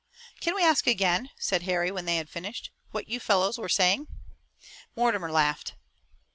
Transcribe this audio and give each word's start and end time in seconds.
"Can 0.39 0.55
we 0.55 0.63
ask 0.63 0.87
again," 0.87 1.29
said 1.37 1.61
Harry, 1.61 1.91
when 1.91 2.05
they 2.05 2.15
had 2.17 2.27
finished, 2.27 2.71
"what 2.89 3.07
you 3.07 3.19
fellows 3.19 3.59
were 3.59 3.69
saying?" 3.69 4.07
Mortimer 4.95 5.31
laughed. 5.31 5.75